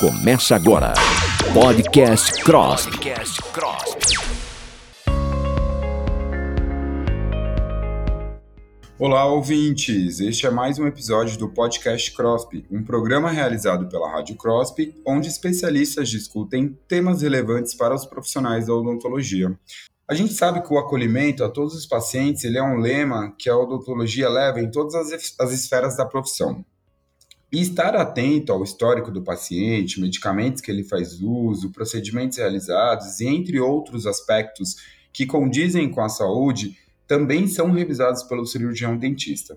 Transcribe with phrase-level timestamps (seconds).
[0.00, 0.92] Começa agora.
[1.54, 2.88] Podcast Cross.
[8.98, 10.18] Olá, ouvintes!
[10.18, 15.28] Este é mais um episódio do Podcast CROSP, um programa realizado pela Rádio CROSP, onde
[15.28, 19.56] especialistas discutem temas relevantes para os profissionais da odontologia.
[20.08, 23.48] A gente sabe que o acolhimento a todos os pacientes ele é um lema que
[23.48, 26.64] a odontologia leva em todas as, as esferas da profissão.
[27.54, 33.28] E estar atento ao histórico do paciente, medicamentos que ele faz uso, procedimentos realizados e
[33.28, 34.74] entre outros aspectos
[35.12, 36.76] que condizem com a saúde
[37.06, 39.56] também são revisados pelo cirurgião dentista,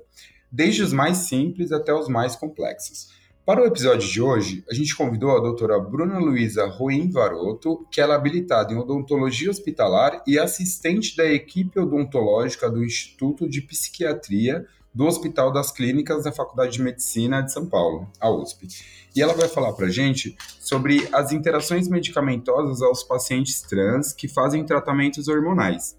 [0.52, 3.08] desde os mais simples até os mais complexos.
[3.44, 8.00] Para o episódio de hoje, a gente convidou a doutora Bruna Luiza Ruim Varoto, que
[8.00, 14.68] ela é habilitada em odontologia hospitalar e assistente da equipe odontológica do Instituto de Psiquiatria
[14.98, 18.68] do Hospital das Clínicas da Faculdade de Medicina de São Paulo, a USP.
[19.16, 24.66] E ela vai falar para gente sobre as interações medicamentosas aos pacientes trans que fazem
[24.66, 25.96] tratamentos hormonais.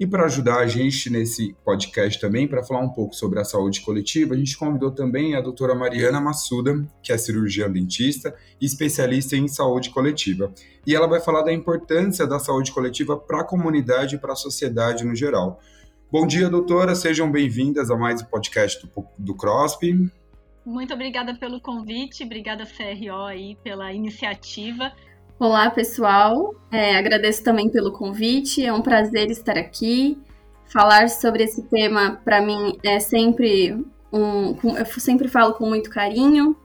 [0.00, 3.82] E para ajudar a gente nesse podcast também, para falar um pouco sobre a saúde
[3.82, 9.36] coletiva, a gente convidou também a doutora Mariana Massuda, que é cirurgiã dentista e especialista
[9.36, 10.52] em saúde coletiva.
[10.84, 14.36] E ela vai falar da importância da saúde coletiva para a comunidade e para a
[14.36, 15.60] sociedade no geral.
[16.12, 16.96] Bom dia, doutora.
[16.96, 20.10] Sejam bem-vindas a mais um podcast do, do CROSP.
[20.66, 24.90] Muito obrigada pelo convite, obrigada CRO aí pela iniciativa.
[25.38, 26.52] Olá, pessoal.
[26.72, 28.66] É, agradeço também pelo convite.
[28.66, 30.18] É um prazer estar aqui.
[30.66, 33.72] Falar sobre esse tema para mim é sempre
[34.12, 36.56] um, eu sempre falo com muito carinho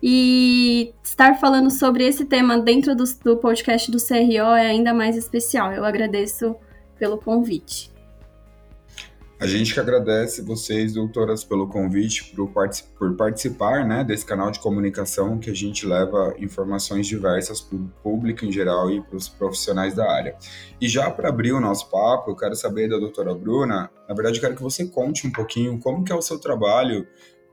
[0.00, 5.16] e estar falando sobre esse tema dentro do, do podcast do CRO é ainda mais
[5.16, 5.72] especial.
[5.72, 6.54] Eu agradeço
[7.00, 7.91] pelo convite.
[9.42, 12.48] A gente que agradece vocês, doutoras, pelo convite, por,
[12.96, 17.88] por participar né, desse canal de comunicação que a gente leva informações diversas para o
[18.04, 20.36] público em geral e para os profissionais da área.
[20.80, 24.36] E já para abrir o nosso papo, eu quero saber da doutora Bruna, na verdade
[24.36, 27.04] eu quero que você conte um pouquinho como que é o seu trabalho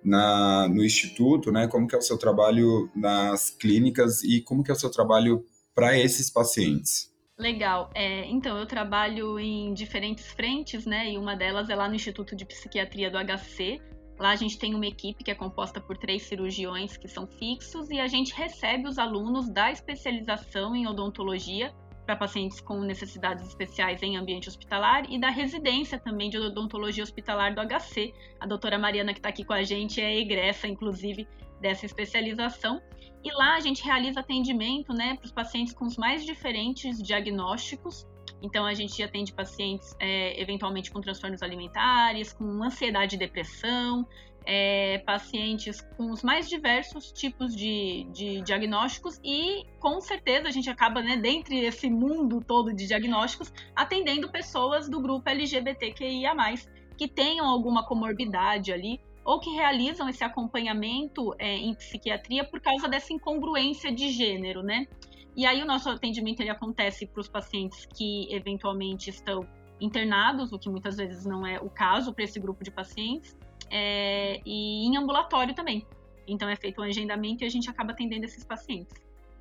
[0.04, 1.68] na, no instituto, né?
[1.68, 5.44] Como que é o seu trabalho nas clínicas e como que é o seu trabalho
[5.74, 7.09] para esses pacientes.
[7.40, 7.90] Legal.
[7.96, 11.10] É, então, eu trabalho em diferentes frentes, né?
[11.10, 13.80] E uma delas é lá no Instituto de Psiquiatria do HC.
[14.20, 17.90] Lá a gente tem uma equipe que é composta por três cirurgiões que são fixos
[17.90, 21.74] e a gente recebe os alunos da especialização em odontologia
[22.10, 27.54] para pacientes com necessidades especiais em ambiente hospitalar e da residência também de odontologia hospitalar
[27.54, 28.12] do HC.
[28.40, 31.28] A doutora Mariana, que está aqui com a gente, é egressa, inclusive,
[31.62, 32.82] dessa especialização.
[33.24, 38.08] E lá a gente realiza atendimento né, para os pacientes com os mais diferentes diagnósticos.
[38.42, 44.08] Então a gente atende pacientes é, eventualmente com transtornos alimentares, com ansiedade e depressão,
[44.52, 50.72] é, pacientes com os mais diversos tipos de, de, diagnósticos e com certeza a gente
[50.72, 56.34] acaba, né, dentre esse mundo todo de diagnósticos, atendendo pessoas do grupo LGBTQIA+,
[56.98, 62.88] que tenham alguma comorbidade ali ou que realizam esse acompanhamento é, em psiquiatria por causa
[62.88, 64.88] dessa incongruência de gênero, né?
[65.36, 69.48] E aí o nosso atendimento ele acontece para os pacientes que eventualmente estão
[69.80, 73.38] internados, o que muitas vezes não é o caso para esse grupo de pacientes,
[73.72, 75.86] é, e em ambulatório também.
[76.28, 78.94] Então é feito um agendamento e a gente acaba atendendo esses pacientes.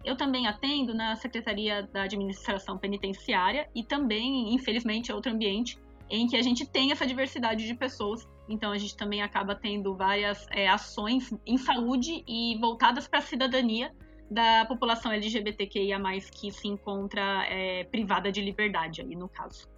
[0.05, 5.78] Eu também atendo na Secretaria da Administração Penitenciária e também, infelizmente, é outro ambiente
[6.09, 8.27] em que a gente tem essa diversidade de pessoas.
[8.49, 13.22] Então a gente também acaba tendo várias é, ações em saúde e voltadas para a
[13.22, 13.93] cidadania
[14.31, 15.99] da população LGBTQIA+,
[16.33, 19.69] que se encontra é, privada de liberdade aí no caso.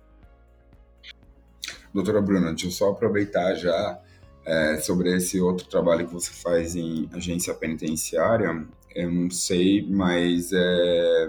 [1.93, 4.01] Doutora Bruna, deixa eu só aproveitar já
[4.45, 8.67] é, sobre esse outro trabalho que você faz em agência penitenciária.
[8.95, 11.29] Eu não sei, mas é,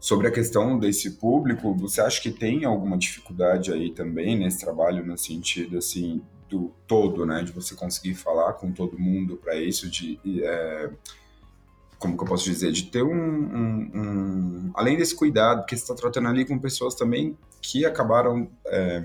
[0.00, 5.04] Sobre a questão desse público, você acha que tem alguma dificuldade aí também nesse trabalho,
[5.04, 9.90] no sentido assim do todo, né, de você conseguir falar com todo mundo para isso,
[9.90, 10.90] de é,
[11.98, 15.82] como que eu posso dizer, de ter um, um, um além desse cuidado, porque você
[15.82, 19.04] está tratando ali com pessoas também que acabaram é,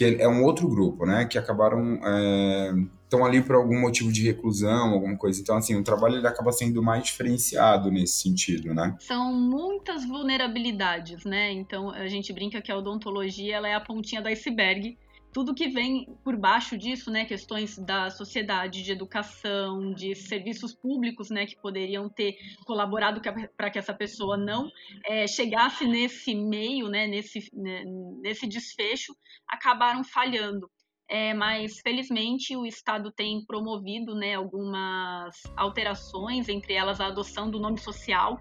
[0.00, 2.72] que é um outro grupo, né, que acabaram é,
[3.04, 5.38] estão ali por algum motivo de reclusão, alguma coisa.
[5.42, 8.96] Então, assim, o trabalho ele acaba sendo mais diferenciado nesse sentido, né?
[8.98, 11.52] São muitas vulnerabilidades, né?
[11.52, 14.96] Então, a gente brinca que a odontologia ela é a pontinha do iceberg.
[15.32, 21.30] Tudo que vem por baixo disso, né, questões da sociedade, de educação, de serviços públicos,
[21.30, 22.36] né, que poderiam ter
[22.66, 23.20] colaborado
[23.56, 24.68] para que essa pessoa não
[25.06, 27.84] é, chegasse nesse meio, né, nesse, né,
[28.20, 29.14] nesse desfecho,
[29.46, 30.68] acabaram falhando.
[31.10, 37.58] é, mas felizmente o Estado tem promovido né, algumas alterações, entre elas a adoção do
[37.58, 38.40] nome social.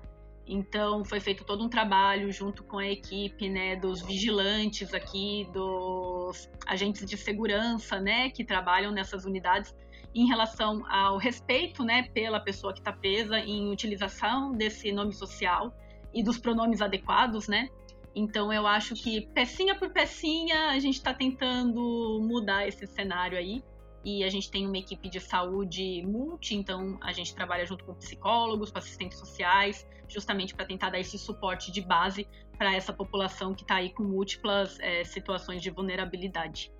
[0.52, 6.50] Então foi feito todo um trabalho junto com a equipe né, dos vigilantes aqui, dos
[6.66, 9.76] agentes de segurança né, que trabalham nessas unidades
[10.14, 15.72] em relação ao respeito né, pela pessoa que está presa em utilização desse nome social
[16.12, 17.70] e dos pronomes adequados, né?
[18.16, 23.64] Então eu acho que pecinha por pecinha a gente está tentando mudar esse cenário aí.
[24.04, 27.94] E a gente tem uma equipe de saúde multi, então a gente trabalha junto com
[27.94, 33.54] psicólogos, com assistentes sociais, justamente para tentar dar esse suporte de base para essa população
[33.54, 36.72] que está aí com múltiplas é, situações de vulnerabilidade.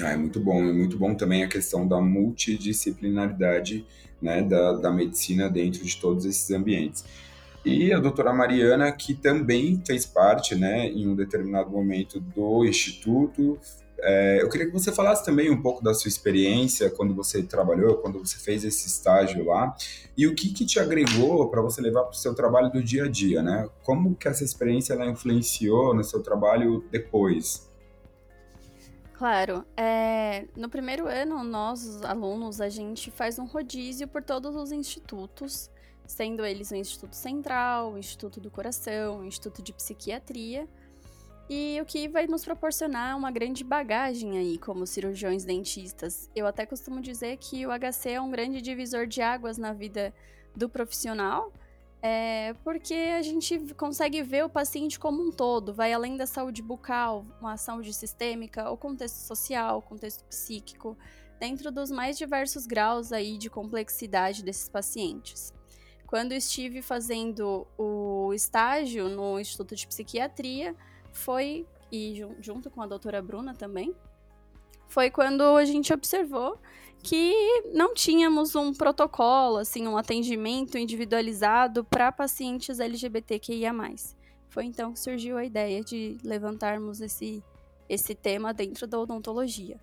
[0.00, 3.86] Ah, é muito bom, é muito bom também a questão da multidisciplinaridade
[4.20, 7.04] né, da, da medicina dentro de todos esses ambientes
[7.64, 13.58] e a doutora Mariana, que também fez parte, né, em um determinado momento do Instituto.
[14.02, 17.96] É, eu queria que você falasse também um pouco da sua experiência quando você trabalhou,
[17.98, 19.74] quando você fez esse estágio lá,
[20.16, 23.04] e o que, que te agregou para você levar para o seu trabalho do dia
[23.04, 23.68] a dia, né?
[23.82, 27.68] Como que essa experiência ela influenciou no seu trabalho depois?
[29.14, 29.64] Claro.
[29.76, 34.72] É, no primeiro ano, nós, os alunos, a gente faz um rodízio por todos os
[34.72, 35.70] institutos
[36.10, 40.68] sendo eles o Instituto Central, o Instituto do Coração, o Instituto de Psiquiatria,
[41.52, 46.30] e o que vai nos proporcionar uma grande bagagem aí como cirurgiões dentistas.
[46.32, 50.14] Eu até costumo dizer que o HC é um grande divisor de águas na vida
[50.54, 51.52] do profissional,
[52.00, 56.62] é porque a gente consegue ver o paciente como um todo, vai além da saúde
[56.62, 60.96] bucal, uma saúde sistêmica, o contexto social, o contexto psíquico,
[61.40, 65.52] dentro dos mais diversos graus aí de complexidade desses pacientes.
[66.06, 70.76] Quando estive fazendo o estágio no Instituto de Psiquiatria,
[71.20, 73.94] foi, e junto com a doutora Bruna também,
[74.88, 76.58] foi quando a gente observou
[77.02, 83.72] que não tínhamos um protocolo, assim, um atendimento individualizado para pacientes LGBTQIA+.
[84.48, 87.42] Foi então que surgiu a ideia de levantarmos esse,
[87.88, 89.78] esse tema dentro da odontologia.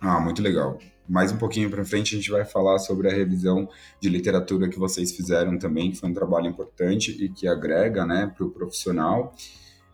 [0.00, 0.78] Ah, muito legal.
[1.08, 3.68] Mais um pouquinho para frente a gente vai falar sobre a revisão
[4.00, 8.32] de literatura que vocês fizeram também, que foi um trabalho importante e que agrega, né,
[8.34, 9.34] para o profissional.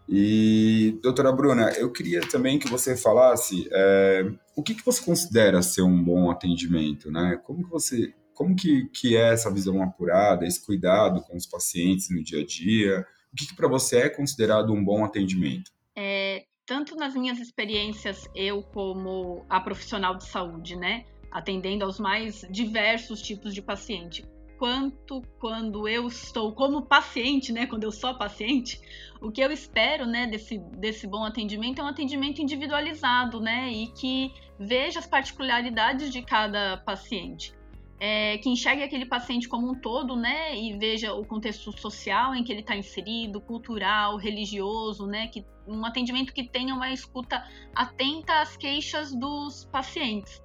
[0.09, 5.63] E, doutora Bruna, eu queria também que você falasse é, o que, que você considera
[5.63, 7.41] ser um bom atendimento, né?
[7.43, 12.09] Como que você, como que, que é essa visão apurada, esse cuidado com os pacientes
[12.11, 13.05] no dia a dia?
[13.33, 15.73] O que, que para você é considerado um bom atendimento?
[15.97, 22.47] É, tanto nas minhas experiências, eu como a profissional de saúde, né, atendendo aos mais
[22.51, 24.25] diversos tipos de paciente,
[24.59, 28.81] quanto quando eu estou como paciente, né, quando eu sou paciente,
[29.21, 33.87] o que eu espero, né, desse, desse bom atendimento é um atendimento individualizado, né, e
[33.93, 37.55] que veja as particularidades de cada paciente
[37.99, 42.45] é, que enxergue aquele paciente como um todo, né, e veja o contexto social em
[42.45, 47.43] que ele está inserido, cultural, religioso, né, que um atendimento que tenha uma escuta
[47.75, 50.43] atenta às queixas dos pacientes.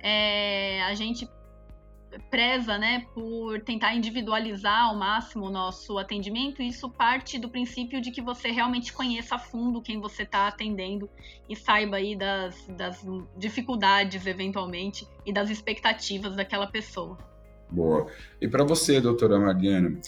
[0.00, 1.28] É, a gente
[2.30, 8.10] preza, né, por tentar individualizar ao máximo o nosso atendimento, isso parte do princípio de
[8.10, 11.08] que você realmente conheça a fundo quem você está atendendo
[11.48, 13.04] e saiba aí das, das
[13.36, 17.18] dificuldades, eventualmente, e das expectativas daquela pessoa.
[17.70, 18.06] Boa.
[18.40, 19.98] E para você, doutora Mariana,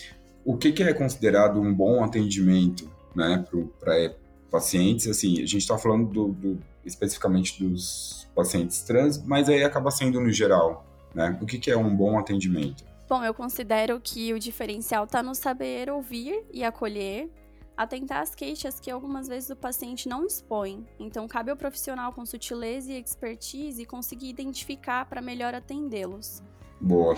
[0.45, 3.45] o que, que, é considerado um bom atendimento né,
[3.81, 4.15] para
[4.51, 5.07] pacientes?
[5.07, 10.21] Assim, a gente está falando do, do, especificamente dos pacientes trans, mas aí acaba sendo
[10.21, 10.85] no geral.
[11.15, 11.39] Né?
[11.41, 12.85] O que, que é um bom atendimento?
[13.09, 17.31] Bom, eu considero que o diferencial está no saber ouvir e acolher,
[17.77, 20.87] atentar às queixas que algumas vezes o paciente não expõe.
[20.99, 26.43] Então, cabe ao profissional com sutileza e expertise conseguir identificar para melhor atendê-los.
[26.81, 27.17] Boa.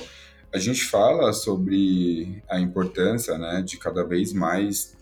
[0.53, 4.97] A gente fala sobre a importância né, de cada vez mais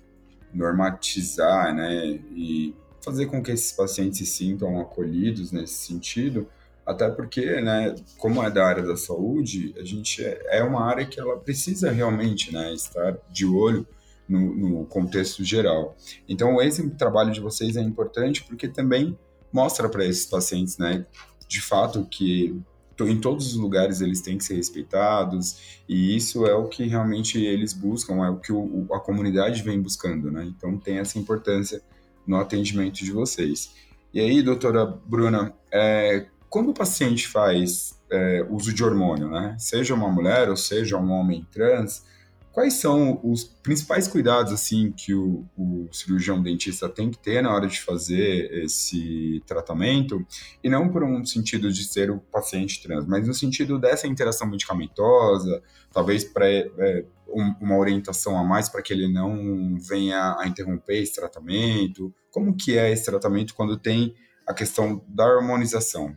[0.53, 6.49] normatizar né, e fazer com que esses pacientes se sintam acolhidos nesse sentido,
[6.87, 11.07] até porque, né, como é da área da saúde, a gente é, é uma área
[11.07, 13.87] que ela precisa realmente, né, estar de olho
[14.29, 15.97] no, no, contexto geral.
[16.29, 19.19] Então, esse trabalho de vocês é importante porque também
[19.53, 21.07] mostra para esses pacientes, né,
[21.49, 22.61] de fato que
[23.01, 27.43] em todos os lugares eles têm que ser respeitados e isso é o que realmente
[27.43, 30.45] eles buscam, é o que o, a comunidade vem buscando, né?
[30.45, 31.83] Então tem essa importância
[32.25, 33.73] no atendimento de vocês.
[34.13, 39.93] E aí, doutora Bruna, é, quando o paciente faz é, uso de hormônio, né, seja
[39.93, 42.05] uma mulher ou seja um homem trans,
[42.53, 47.53] quais são os principais cuidados assim que o, o, cirurgião dentista tem que ter na
[47.53, 50.25] hora de fazer esse tratamento
[50.63, 54.49] e não por um sentido de ser o paciente trans, mas no sentido dessa interação
[54.49, 55.61] medicamentosa,
[55.93, 61.03] talvez para é, um, uma orientação a mais para que ele não venha a interromper
[61.03, 62.15] esse tratamento.
[62.31, 64.15] Como que é esse tratamento quando tem
[64.47, 66.17] a questão da harmonização?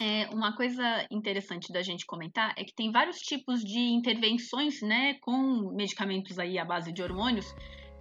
[0.00, 5.14] É, uma coisa interessante da gente comentar é que tem vários tipos de intervenções, né,
[5.14, 7.52] com medicamentos aí à base de hormônios,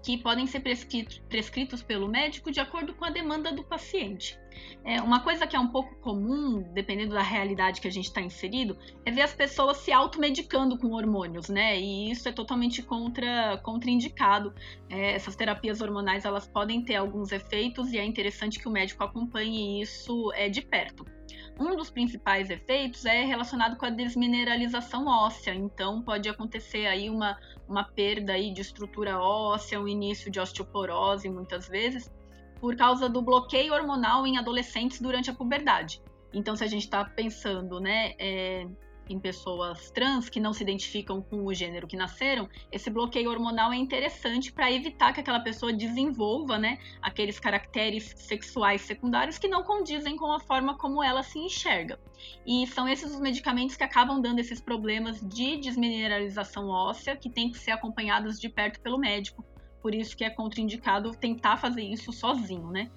[0.04, 4.40] que podem ser prescritos, prescritos pelo médico de acordo com a demanda do paciente.
[4.84, 8.22] É, uma coisa que é um pouco comum, dependendo da realidade que a gente está
[8.22, 11.80] inserido, é ver as pessoas se automedicando com hormônios, né?
[11.80, 14.54] E isso é totalmente contra, contraindicado.
[14.90, 19.04] É, essas terapias hormonais elas podem ter alguns efeitos e é interessante que o médico
[19.04, 21.17] acompanhe isso é, de perto.
[21.60, 27.36] Um dos principais efeitos é relacionado com a desmineralização óssea, então pode acontecer aí uma,
[27.68, 32.12] uma perda aí de estrutura óssea, um início de osteoporose muitas vezes,
[32.60, 36.00] por causa do bloqueio hormonal em adolescentes durante a puberdade.
[36.32, 38.68] Então, se a gente está pensando, né, é,
[39.10, 43.72] em pessoas trans que não se identificam com o gênero que nasceram, esse bloqueio hormonal
[43.72, 49.64] é interessante para evitar que aquela pessoa desenvolva, né, aqueles caracteres sexuais secundários que não
[49.64, 52.00] condizem com a forma como ela se enxerga.
[52.46, 57.52] E são esses os medicamentos que acabam dando esses problemas de desmineralização óssea que têm
[57.52, 59.46] que ser acompanhados de perto pelo médico.
[59.82, 62.90] Por isso que é contraindicado tentar fazer isso sozinho, né?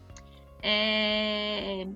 [0.63, 1.87] É...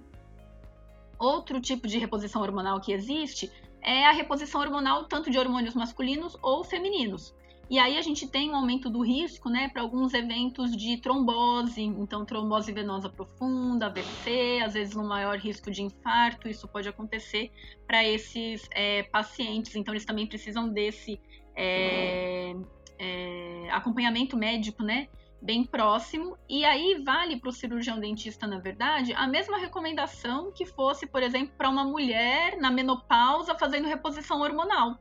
[1.18, 3.50] Outro tipo de reposição hormonal que existe
[3.85, 7.35] é a reposição hormonal tanto de hormônios masculinos ou femininos.
[7.71, 11.83] E aí a gente tem um aumento do risco, né, para alguns eventos de trombose,
[11.83, 17.50] então trombose venosa profunda, AVC, às vezes um maior risco de infarto, isso pode acontecer
[17.87, 19.75] para esses é, pacientes.
[19.75, 21.19] Então eles também precisam desse
[21.57, 22.55] é,
[22.99, 25.09] é, acompanhamento médico, né,
[25.44, 26.38] bem próximo.
[26.48, 31.22] E aí vale para o cirurgião dentista, na verdade, a mesma recomendação que fosse, por
[31.22, 34.98] exemplo, para uma mulher na menopausa fazendo reposição hormonal.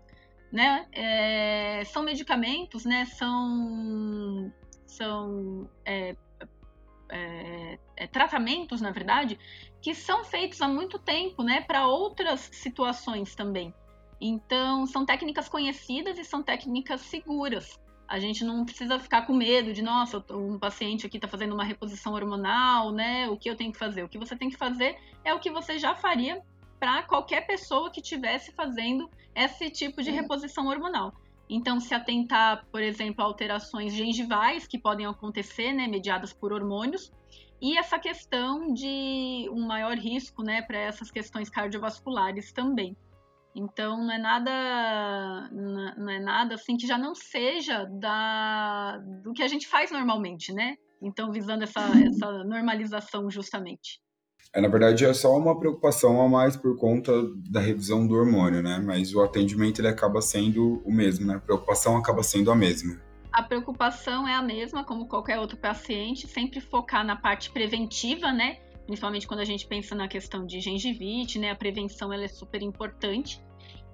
[0.52, 0.86] Né?
[0.92, 3.06] É, são medicamentos, né?
[3.06, 4.54] São,
[4.86, 6.16] são é,
[7.10, 9.40] é, é tratamentos, na verdade,
[9.82, 11.62] que são feitos há muito tempo, né?
[11.62, 13.74] Para outras situações também.
[14.22, 17.82] Então, são técnicas conhecidas e são técnicas seguras.
[18.14, 21.64] A gente não precisa ficar com medo de, nossa, um paciente aqui está fazendo uma
[21.64, 23.28] reposição hormonal, né?
[23.28, 24.04] O que eu tenho que fazer?
[24.04, 26.40] O que você tem que fazer é o que você já faria
[26.80, 31.12] para qualquer pessoa que estivesse fazendo esse tipo de reposição hormonal.
[31.50, 37.12] Então, se atentar, por exemplo, a alterações gengivais que podem acontecer, né, mediadas por hormônios,
[37.60, 42.96] e essa questão de um maior risco, né, para essas questões cardiovasculares também.
[43.56, 49.44] Então não é nada não é nada assim que já não seja da do que
[49.44, 50.76] a gente faz normalmente, né?
[51.02, 54.02] Então visando essa, essa normalização justamente.
[54.54, 57.12] É, na verdade é só uma preocupação a mais por conta
[57.50, 58.82] da revisão do hormônio, né?
[58.84, 61.36] Mas o atendimento ele acaba sendo o mesmo, né?
[61.36, 63.00] A preocupação acaba sendo a mesma.
[63.32, 68.60] A preocupação é a mesma, como qualquer outro paciente, sempre focar na parte preventiva, né?
[68.86, 71.52] Principalmente quando a gente pensa na questão de gengivite, né?
[71.52, 73.42] A prevenção ela é super importante.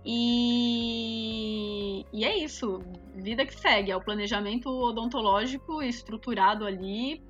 [0.05, 2.79] E, e é isso,
[3.15, 7.21] vida que segue, é o planejamento odontológico estruturado ali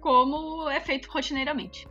[0.00, 1.88] como é feito rotineiramente.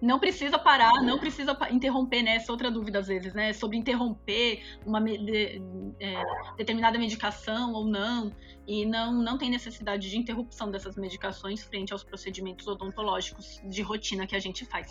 [0.00, 2.36] Não precisa parar, não precisa interromper, né?
[2.36, 3.52] Essa outra dúvida às vezes, né?
[3.52, 5.62] Sobre interromper uma de,
[6.00, 6.22] é,
[6.56, 8.32] determinada medicação ou não.
[8.66, 14.26] E não, não tem necessidade de interrupção dessas medicações frente aos procedimentos odontológicos de rotina
[14.26, 14.90] que a gente faz.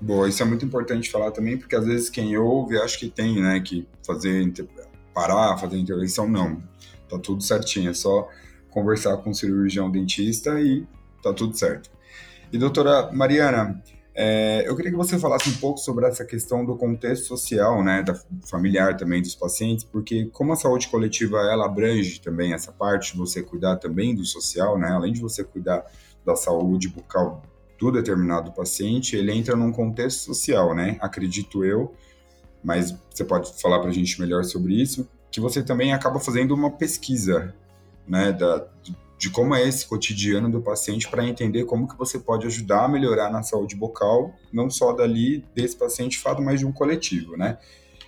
[0.00, 3.40] Boa, isso é muito importante falar também, porque às vezes quem ouve acha que tem,
[3.40, 4.52] né, que fazer,
[5.14, 6.60] parar, fazer intervenção, não.
[7.08, 8.28] Tá tudo certinho, é só
[8.68, 10.84] conversar com o cirurgião dentista e
[11.22, 11.88] tá tudo certo.
[12.52, 13.82] E doutora Mariana,
[14.14, 18.02] é, eu queria que você falasse um pouco sobre essa questão do contexto social, né,
[18.02, 18.14] da
[18.46, 23.18] familiar também dos pacientes, porque como a saúde coletiva ela abrange também essa parte de
[23.18, 25.82] você cuidar também do social, né, além de você cuidar
[26.26, 27.42] da saúde bucal
[27.78, 31.94] do determinado paciente, ele entra num contexto social, né, acredito eu,
[32.62, 36.54] mas você pode falar para a gente melhor sobre isso, que você também acaba fazendo
[36.54, 37.54] uma pesquisa,
[38.06, 38.66] né, da,
[39.22, 42.88] de como é esse cotidiano do paciente para entender como que você pode ajudar a
[42.88, 47.56] melhorar na saúde bucal, não só dali desse paciente fado, mas de um coletivo, né?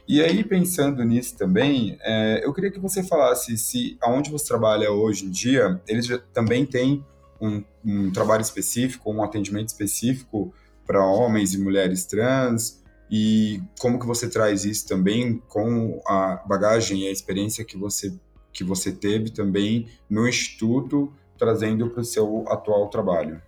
[0.08, 4.90] E aí, pensando nisso também, é, eu queria que você falasse se aonde você trabalha
[4.90, 7.06] hoje em dia, eles também têm
[7.40, 10.52] um, um trabalho específico, um atendimento específico
[10.84, 17.02] para homens e mulheres trans, e como que você traz isso também com a bagagem
[17.02, 18.12] e a experiência que você
[18.54, 23.42] que você teve também no Instituto, trazendo para o seu atual trabalho.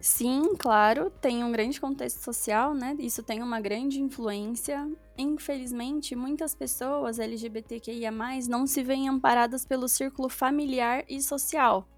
[0.00, 2.94] Sim, claro, tem um grande contexto social, né?
[2.98, 4.86] Isso tem uma grande influência.
[5.16, 8.10] Infelizmente, muitas pessoas LGBTQIA,
[8.46, 11.88] não se veem amparadas pelo círculo familiar e social.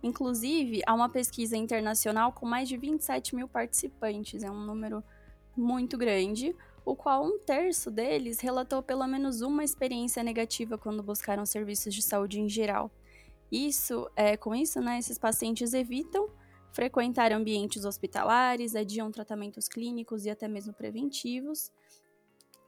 [0.00, 5.02] Inclusive, há uma pesquisa internacional com mais de 27 mil participantes, é um número
[5.56, 6.54] muito grande,
[6.86, 12.00] o qual um terço deles relatou pelo menos uma experiência negativa quando buscaram serviços de
[12.00, 12.92] saúde em geral.
[13.50, 16.30] Isso, é, com isso, né, esses pacientes evitam
[16.72, 21.72] frequentar ambientes hospitalares, adiam tratamentos clínicos e até mesmo preventivos.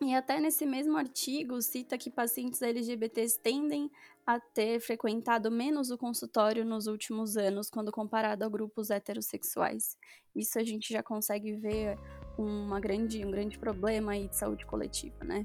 [0.01, 3.91] E até nesse mesmo artigo cita que pacientes LGBTs tendem
[4.27, 9.97] a ter frequentado menos o consultório nos últimos anos quando comparado a grupos heterossexuais.
[10.35, 11.99] Isso a gente já consegue ver
[12.42, 15.45] uma grande, um grande problema aí de saúde coletiva, né?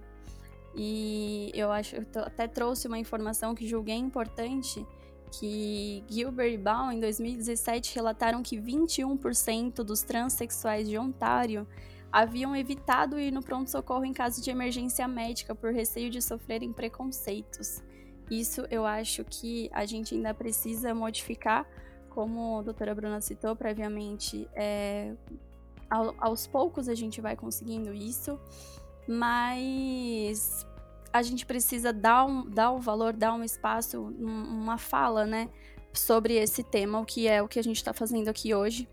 [0.75, 4.85] E eu acho, eu até trouxe uma informação que julguei importante,
[5.31, 11.67] que Gilbert e Baum, em 2017, relataram que 21% dos transexuais de Ontário
[12.12, 17.81] haviam evitado ir no pronto-socorro em caso de emergência médica por receio de sofrerem preconceitos.
[18.29, 21.67] Isso eu acho que a gente ainda precisa modificar,
[22.09, 25.13] como a doutora Bruna citou previamente, é,
[26.17, 28.39] aos poucos a gente vai conseguindo isso,
[29.07, 30.65] mas
[31.12, 35.50] a gente precisa dar um, dar um valor, dar um espaço, uma fala, né,
[35.93, 38.89] sobre esse tema, o que é o que a gente está fazendo aqui hoje.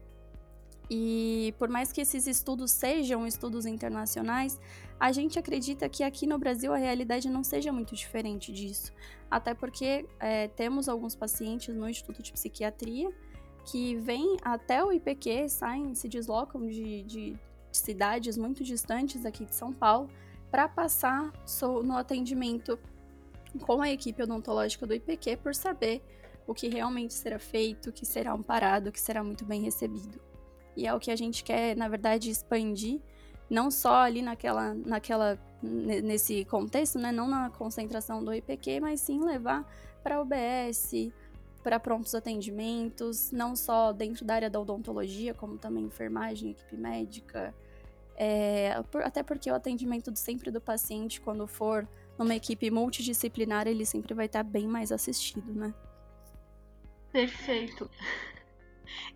[0.90, 4.60] E por mais que esses estudos sejam estudos internacionais,
[4.98, 8.92] a gente acredita que aqui no Brasil a realidade não seja muito diferente disso.
[9.30, 13.10] Até porque é, temos alguns pacientes no Instituto de Psiquiatria
[13.70, 17.36] que vêm até o IPQ, saem, se deslocam de, de
[17.70, 20.10] cidades muito distantes aqui de São Paulo
[20.50, 21.32] para passar
[21.84, 22.76] no atendimento
[23.60, 26.02] com a equipe odontológica do IPQ por saber
[26.48, 30.20] o que realmente será feito, o que será amparado, o que será muito bem recebido.
[30.76, 33.00] E é o que a gente quer, na verdade, expandir,
[33.48, 39.20] não só ali naquela, naquela nesse contexto, né, não na concentração do IPQ, mas sim
[39.20, 39.64] levar
[40.02, 41.12] para UBS,
[41.62, 47.54] para prontos atendimentos, não só dentro da área da odontologia, como também enfermagem, equipe médica,
[48.16, 54.12] é, até porque o atendimento sempre do paciente, quando for numa equipe multidisciplinar, ele sempre
[54.12, 55.72] vai estar bem mais assistido, né?
[57.10, 57.90] Perfeito.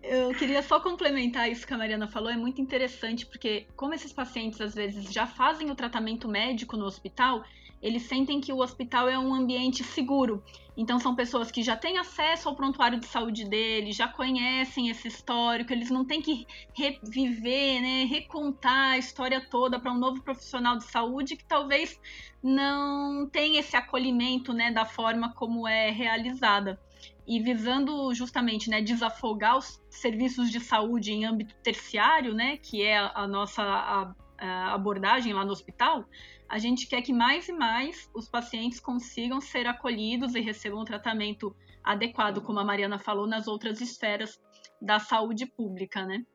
[0.01, 4.13] Eu queria só complementar isso que a Mariana falou, é muito interessante, porque como esses
[4.13, 7.43] pacientes às vezes já fazem o tratamento médico no hospital,
[7.81, 10.43] eles sentem que o hospital é um ambiente seguro.
[10.77, 15.07] Então são pessoas que já têm acesso ao prontuário de saúde deles, já conhecem esse
[15.07, 20.77] histórico, eles não têm que reviver, né, recontar a história toda para um novo profissional
[20.77, 21.99] de saúde que talvez
[22.43, 26.79] não tenha esse acolhimento, né, da forma como é realizada.
[27.27, 32.97] E visando justamente, né, desafogar os serviços de saúde em âmbito terciário, né, que é
[32.97, 36.05] a nossa a, a abordagem lá no hospital,
[36.47, 40.85] a gente quer que mais e mais os pacientes consigam ser acolhidos e recebam um
[40.85, 44.39] tratamento adequado, como a Mariana falou, nas outras esferas
[44.81, 46.25] da saúde pública, né?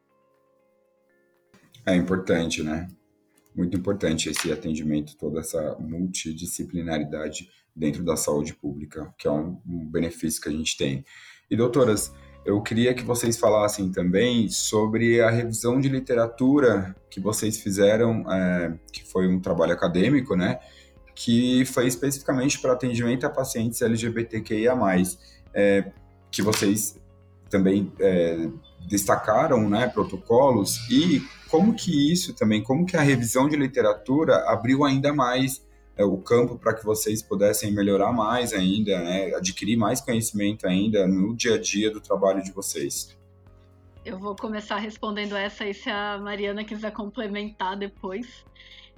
[1.87, 2.89] É importante, né?
[3.55, 10.41] Muito importante esse atendimento, toda essa multidisciplinaridade dentro da saúde pública, que é um, benefício
[10.41, 11.05] que a gente tem.
[11.51, 12.13] E doutoras,
[12.45, 18.79] eu queria que vocês falassem também sobre a revisão de literatura que vocês fizeram, é,
[18.93, 20.59] que foi um trabalho acadêmico, né?
[21.15, 24.75] Que foi especificamente para atendimento a pacientes LGBTQIA,
[25.53, 25.91] é,
[26.31, 26.99] que vocês
[27.51, 28.49] também é,
[28.89, 29.87] destacaram, né?
[29.89, 35.61] Protocolos, e como que isso também, como que a revisão de literatura abriu ainda mais
[36.05, 41.35] o campo para que vocês pudessem melhorar mais ainda, né, adquirir mais conhecimento ainda no
[41.35, 43.17] dia a dia do trabalho de vocês.
[44.05, 48.45] Eu vou começar respondendo essa e se a Mariana quiser complementar depois.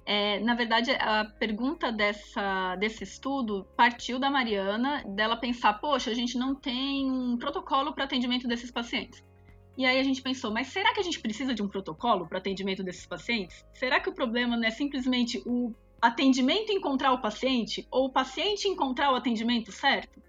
[0.05, 6.15] É, na verdade, a pergunta dessa, desse estudo partiu da Mariana, dela pensar: poxa, a
[6.15, 9.23] gente não tem um protocolo para atendimento desses pacientes.
[9.77, 12.39] E aí a gente pensou, mas será que a gente precisa de um protocolo para
[12.39, 13.65] atendimento desses pacientes?
[13.73, 18.67] Será que o problema não é simplesmente o atendimento encontrar o paciente ou o paciente
[18.67, 20.21] encontrar o atendimento certo?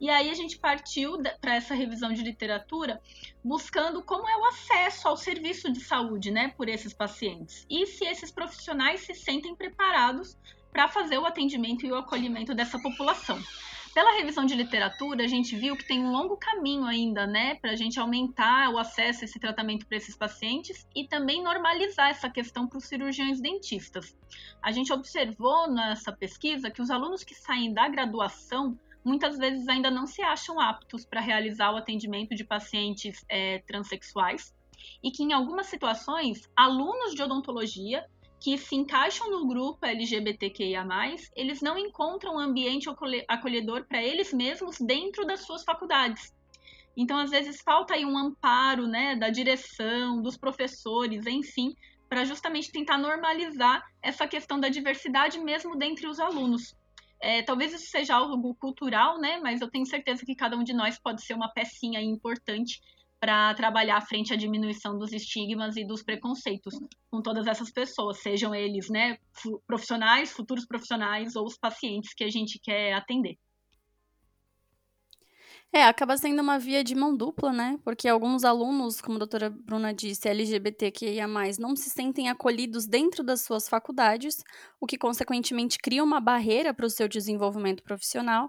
[0.00, 3.00] E aí a gente partiu para essa revisão de literatura
[3.42, 7.66] buscando como é o acesso ao serviço de saúde, né, por esses pacientes.
[7.68, 10.38] E se esses profissionais se sentem preparados
[10.70, 13.42] para fazer o atendimento e o acolhimento dessa população.
[13.96, 17.70] Pela revisão de literatura, a gente viu que tem um longo caminho ainda, né, para
[17.70, 22.28] a gente aumentar o acesso a esse tratamento para esses pacientes e também normalizar essa
[22.28, 24.14] questão para os cirurgiões dentistas.
[24.62, 29.90] A gente observou nessa pesquisa que os alunos que saem da graduação muitas vezes ainda
[29.90, 34.54] não se acham aptos para realizar o atendimento de pacientes é, transexuais
[35.02, 38.04] e que, em algumas situações, alunos de odontologia
[38.46, 40.86] que se encaixam no grupo LGBTQIA+,
[41.34, 42.88] eles não encontram um ambiente
[43.26, 46.32] acolhedor para eles mesmos dentro das suas faculdades.
[46.96, 51.74] Então, às vezes, falta aí um amparo né, da direção, dos professores, enfim,
[52.08, 56.72] para justamente tentar normalizar essa questão da diversidade mesmo dentre os alunos.
[57.20, 59.40] É, talvez isso seja algo cultural, né?
[59.42, 62.80] Mas eu tenho certeza que cada um de nós pode ser uma pecinha importante
[63.26, 66.72] para trabalhar frente à diminuição dos estigmas e dos preconceitos
[67.10, 69.18] com todas essas pessoas, sejam eles, né,
[69.66, 73.36] profissionais, futuros profissionais ou os pacientes que a gente quer atender.
[75.72, 77.76] É, acaba sendo uma via de mão dupla, né?
[77.82, 81.26] Porque alguns alunos, como a doutora Bruna disse, LGBTQIA+,
[81.58, 84.36] não se sentem acolhidos dentro das suas faculdades,
[84.80, 88.48] o que consequentemente cria uma barreira para o seu desenvolvimento profissional,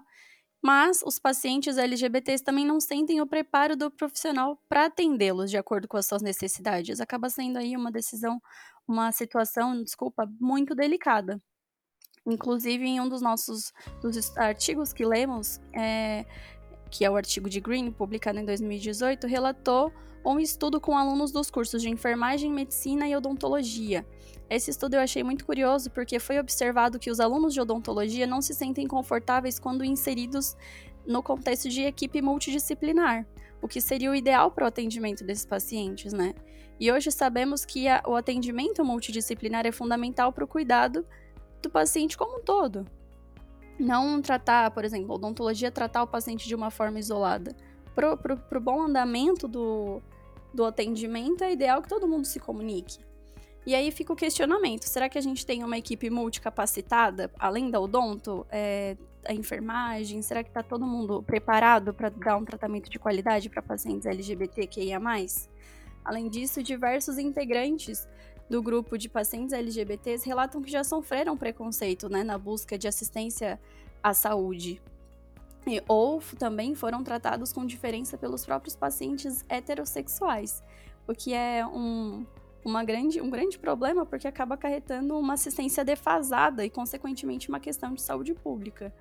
[0.62, 5.86] mas os pacientes LGBTs também não sentem o preparo do profissional para atendê-los de acordo
[5.86, 7.00] com as suas necessidades.
[7.00, 8.40] Acaba sendo aí uma decisão,
[8.86, 11.40] uma situação, desculpa, muito delicada.
[12.26, 16.26] Inclusive, em um dos nossos dos artigos que lemos, é,
[16.90, 19.92] que é o artigo de Green, publicado em 2018, relatou
[20.32, 24.06] um estudo com alunos dos cursos de enfermagem, medicina e odontologia.
[24.50, 28.40] Esse estudo eu achei muito curioso porque foi observado que os alunos de odontologia não
[28.40, 30.56] se sentem confortáveis quando inseridos
[31.06, 33.26] no contexto de equipe multidisciplinar,
[33.62, 36.34] o que seria o ideal para o atendimento desses pacientes, né?
[36.78, 41.06] E hoje sabemos que a, o atendimento multidisciplinar é fundamental para o cuidado
[41.62, 42.86] do paciente como um todo,
[43.78, 47.56] não tratar, por exemplo, odontologia tratar o paciente de uma forma isolada.
[47.94, 50.00] Para o bom andamento do,
[50.52, 52.98] do atendimento, é ideal que todo mundo se comunique.
[53.66, 57.78] E aí fica o questionamento: será que a gente tem uma equipe multicapacitada, além da
[57.78, 60.22] odonto, é, a enfermagem?
[60.22, 64.98] Será que está todo mundo preparado para dar um tratamento de qualidade para pacientes LGBTQIA?
[66.04, 68.08] Além disso, diversos integrantes
[68.48, 73.60] do grupo de pacientes LGBTs relatam que já sofreram preconceito né, na busca de assistência
[74.02, 74.80] à saúde.
[75.66, 80.62] E, ou também foram tratados com diferença pelos próprios pacientes heterossexuais,
[81.06, 82.24] o que é um,
[82.64, 87.92] uma grande, um grande problema porque acaba acarretando uma assistência defasada e, consequentemente, uma questão
[87.92, 88.92] de saúde pública.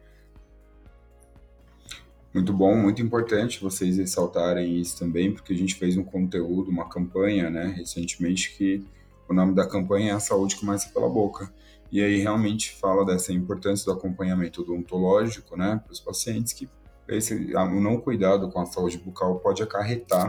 [2.34, 6.88] Muito bom, muito importante vocês ressaltarem isso também, porque a gente fez um conteúdo, uma
[6.88, 8.86] campanha, né, recentemente que
[9.28, 11.52] o nome da campanha é A Saúde Começa pela Boca.
[11.92, 16.70] E aí realmente fala dessa importância do acompanhamento odontológico, né, para os pacientes que
[17.08, 20.28] esse o não cuidado com a saúde bucal pode acarretar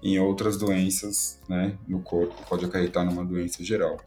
[0.00, 3.98] em outras doenças, né, no corpo, pode acarretar numa doença geral.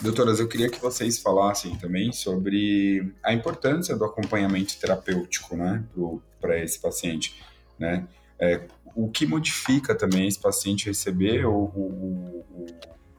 [0.00, 5.84] Doutoras, eu queria que vocês falassem também sobre a importância do acompanhamento terapêutico, né,
[6.40, 7.40] para esse paciente,
[7.78, 8.08] né,
[8.40, 12.66] é, o que modifica também esse paciente receber o, o, o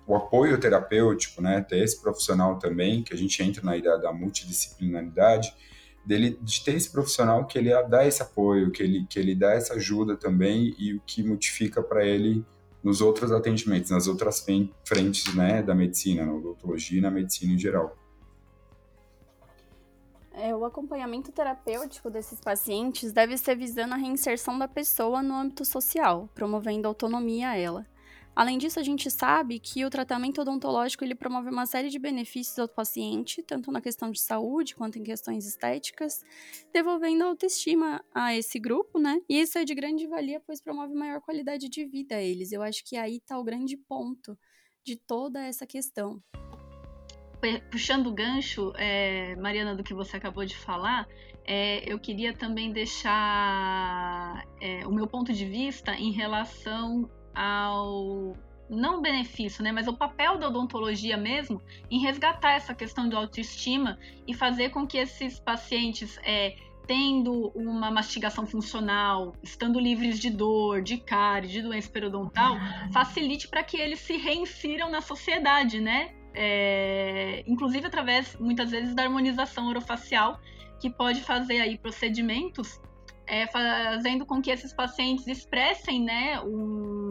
[0.05, 4.11] o apoio terapêutico, né, ter esse profissional também, que a gente entra na ideia da
[4.11, 5.53] multidisciplinaridade,
[6.05, 9.53] dele de ter esse profissional que ele dá esse apoio, que ele que ele dá
[9.53, 12.45] essa ajuda também e o que modifica para ele
[12.83, 14.45] nos outros atendimentos, nas outras
[14.83, 17.95] frentes, né, da medicina, na odontologia e na medicina em geral.
[20.33, 25.63] É, o acompanhamento terapêutico desses pacientes deve ser visando a reinserção da pessoa no âmbito
[25.63, 27.85] social, promovendo autonomia a ela.
[28.35, 32.57] Além disso, a gente sabe que o tratamento odontológico ele promove uma série de benefícios
[32.57, 36.23] ao paciente, tanto na questão de saúde quanto em questões estéticas,
[36.73, 39.21] devolvendo autoestima a esse grupo, né?
[39.29, 42.51] E isso é de grande valia, pois promove maior qualidade de vida a eles.
[42.51, 44.35] Eu acho que aí está o grande ponto
[44.83, 46.19] de toda essa questão.
[47.69, 51.05] Puxando o gancho, é, Mariana, do que você acabou de falar,
[51.45, 58.35] é, eu queria também deixar é, o meu ponto de vista em relação ao
[58.69, 63.99] não benefício, né, mas o papel da odontologia mesmo em resgatar essa questão de autoestima
[64.25, 66.55] e fazer com que esses pacientes é,
[66.87, 72.57] tendo uma mastigação funcional, estando livres de dor, de cárie, de doença periodontal,
[72.91, 76.13] facilite para que eles se reinsiram na sociedade, né?
[76.33, 80.39] É, inclusive através, muitas vezes, da harmonização orofacial,
[80.79, 82.81] que pode fazer aí procedimentos
[83.25, 87.02] é, fazendo com que esses pacientes expressem né, um,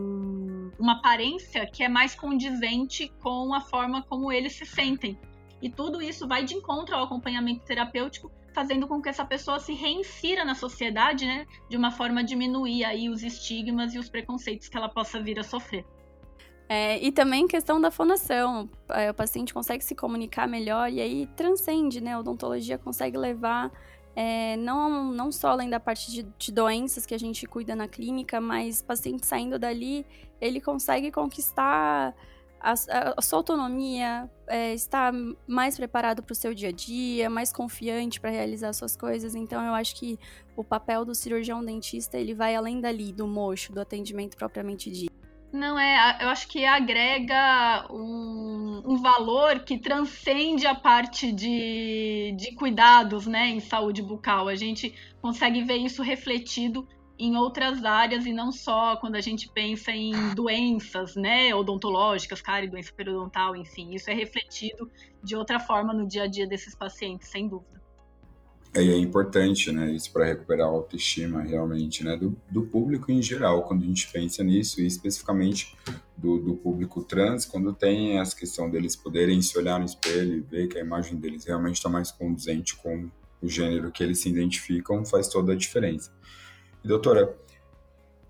[0.82, 5.16] uma aparência que é mais condizente com a forma como eles se sentem.
[5.62, 9.72] E tudo isso vai de encontro ao acompanhamento terapêutico, fazendo com que essa pessoa se
[9.74, 14.68] reinsira na sociedade, né, de uma forma a diminuir aí os estigmas e os preconceitos
[14.68, 15.86] que ela possa vir a sofrer.
[16.68, 18.68] É, e também questão da fonação.
[18.88, 22.14] É, o paciente consegue se comunicar melhor e aí transcende, né?
[22.14, 23.70] A odontologia consegue levar
[24.14, 27.88] é, não, não só além da parte de, de, doenças que a gente cuida na
[27.88, 30.06] clínica, mas paciente saindo dali,
[30.40, 32.14] ele consegue conquistar
[32.60, 35.12] a, a, a sua autonomia, é, estar
[35.46, 39.34] mais preparado para o seu dia a dia, mais confiante para realizar suas coisas.
[39.34, 40.18] Então, eu acho que
[40.56, 45.11] o papel do cirurgião dentista ele vai além dali, do mocho, do atendimento propriamente dito.
[45.52, 52.54] Não, é, eu acho que agrega um, um, valor que transcende a parte de, de
[52.54, 54.48] cuidados né, em saúde bucal.
[54.48, 56.88] A gente consegue ver isso refletido
[57.18, 62.70] em outras áreas e não só quando a gente pensa em doenças, né, odontológicas, cárie,
[62.70, 64.90] doença periodontal, enfim, isso é refletido
[65.22, 67.81] de outra forma no dia a dia desses pacientes, sem dúvida.
[68.74, 73.64] É, importante, né, isso para recuperar a autoestima realmente, né, do, do, público em geral,
[73.64, 75.76] quando a gente pensa nisso, e especificamente
[76.16, 80.40] do, do, público trans, quando tem essa questão deles poderem se olhar no espelho e
[80.40, 83.10] ver que a imagem deles realmente está mais conduzente com
[83.42, 86.10] o gênero que eles se identificam, faz toda a diferença.
[86.82, 87.36] E, doutora,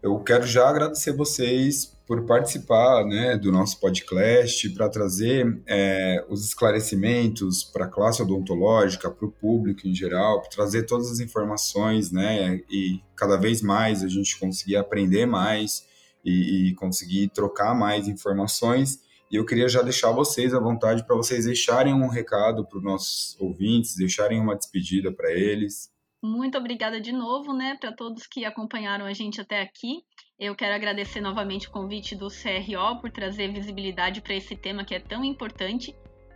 [0.03, 6.45] eu quero já agradecer vocês por participar né, do nosso podcast, para trazer é, os
[6.45, 12.13] esclarecimentos para a classe odontológica, para o público em geral, para trazer todas as informações,
[12.13, 15.87] né, e cada vez mais a gente conseguir aprender mais
[16.23, 18.99] e, e conseguir trocar mais informações.
[19.31, 22.85] E eu queria já deixar vocês à vontade para vocês deixarem um recado para os
[22.85, 25.92] nossos ouvintes, deixarem uma despedida para eles.
[26.23, 30.05] Muito obrigada de novo, né, para todos que acompanharam a gente até aqui.
[30.39, 34.95] Eu quero agradecer novamente o convite do CRO por trazer visibilidade para esse tema que
[34.95, 35.93] é tão importante.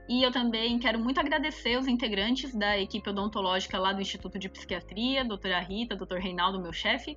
[0.09, 4.49] E eu também quero muito agradecer os integrantes da equipe odontológica lá do Instituto de
[4.49, 7.17] Psiquiatria, doutora Rita, doutor Reinaldo, meu chefe,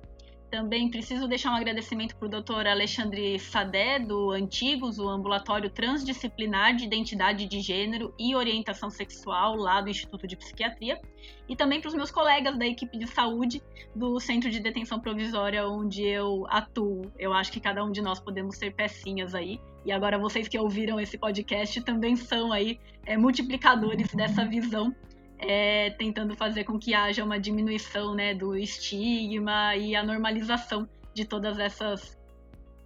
[0.50, 2.66] também preciso deixar um agradecimento para o Dr.
[2.66, 9.80] Alexandre Sadé, do Antigos, o ambulatório transdisciplinar de identidade de gênero e orientação sexual lá
[9.80, 11.00] do Instituto de Psiquiatria,
[11.48, 13.62] e também para os meus colegas da equipe de saúde
[13.94, 17.10] do Centro de Detenção Provisória, onde eu atuo.
[17.18, 19.60] Eu acho que cada um de nós podemos ser pecinhas aí.
[19.84, 24.94] E agora vocês que ouviram esse podcast também são aí é, multiplicadores dessa visão
[25.40, 31.24] é, tentando fazer com que haja uma diminuição né, do estigma e a normalização de
[31.24, 32.18] todas essas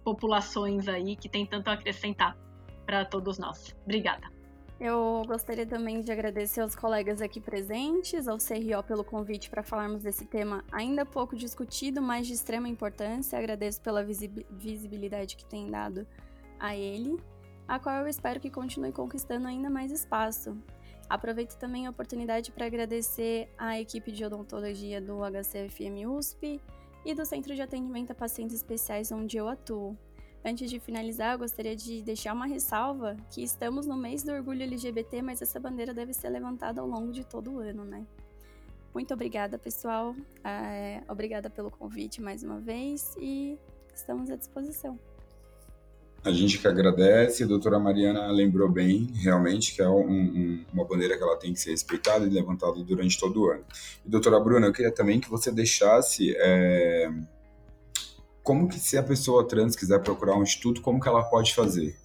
[0.03, 2.37] populações aí que tem tanto a acrescentar
[2.85, 3.75] para todos nós.
[3.83, 4.33] Obrigada.
[4.79, 10.03] Eu gostaria também de agradecer aos colegas aqui presentes, ao CRO pelo convite para falarmos
[10.03, 13.39] desse tema ainda pouco discutido, mas de extrema importância.
[13.39, 16.05] Agradeço pela visibilidade que tem dado
[16.59, 17.17] a ele,
[17.67, 20.57] a qual eu espero que continue conquistando ainda mais espaço.
[21.09, 26.59] Aproveito também a oportunidade para agradecer à equipe de odontologia do HCFM USP
[27.05, 29.95] e do Centro de Atendimento a Pacientes Especiais onde eu atuo.
[30.43, 34.63] Antes de finalizar, eu gostaria de deixar uma ressalva que estamos no mês do orgulho
[34.63, 38.05] LGBT, mas essa bandeira deve ser levantada ao longo de todo o ano, né?
[38.93, 40.15] Muito obrigada, pessoal.
[40.43, 43.59] É, obrigada pelo convite mais uma vez e
[43.93, 44.99] estamos à disposição.
[46.25, 50.83] A gente que agradece, a doutora Mariana lembrou bem, realmente, que é um, um, uma
[50.83, 53.63] bandeira que ela tem que ser respeitada e levantada durante todo o ano.
[54.03, 57.11] E, doutora Bruna, eu queria também que você deixasse é,
[58.41, 61.95] como que se a pessoa trans quiser procurar um instituto, como que ela pode fazer?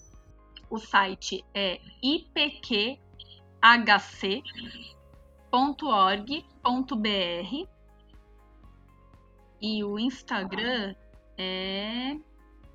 [0.69, 2.99] O site é ipqhc.org.br
[9.63, 10.95] e o Instagram
[11.39, 12.17] é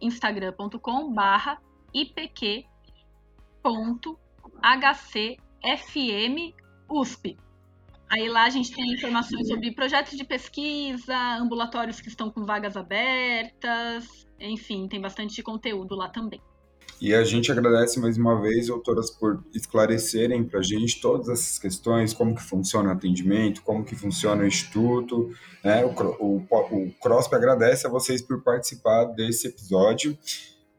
[0.01, 1.61] instagram.com barra
[1.93, 2.55] ipq.hcfmusp.
[8.07, 12.77] Aí lá a gente tem informações sobre projetos de pesquisa, ambulatórios que estão com vagas
[12.77, 16.39] abertas, enfim, tem bastante conteúdo lá também.
[16.99, 21.59] E a gente agradece mais uma vez, doutoras, por esclarecerem para a gente todas essas
[21.59, 25.29] questões, como que funciona o atendimento, como que funciona o instituto.
[25.63, 25.83] Né?
[25.83, 30.17] O, o, o CROSP agradece a vocês por participar desse episódio.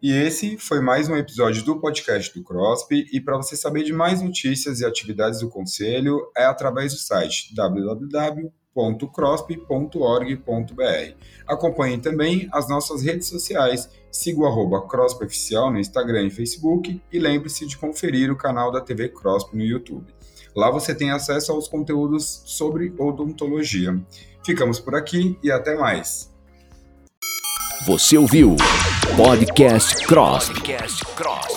[0.03, 3.07] E esse foi mais um episódio do podcast do CROSP.
[3.13, 7.55] E para você saber de mais notícias e atividades do Conselho, é através do site
[7.55, 11.15] www www.crosp.org.br.
[11.47, 13.89] Acompanhem também as nossas redes sociais.
[14.11, 18.71] Siga o arroba CROSP Oficial no Instagram e Facebook e lembre-se de conferir o canal
[18.71, 20.15] da TV CROSP no YouTube.
[20.55, 23.99] Lá você tem acesso aos conteúdos sobre odontologia.
[24.45, 26.33] Ficamos por aqui e até mais.
[27.87, 28.57] Você ouviu
[29.17, 30.55] Podcast CROSP.
[30.55, 31.56] Podcast Cross.